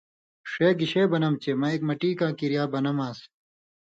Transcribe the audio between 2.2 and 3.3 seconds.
کریا بنم آن٘س۔